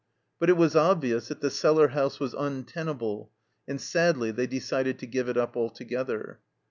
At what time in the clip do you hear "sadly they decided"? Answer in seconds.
3.79-4.97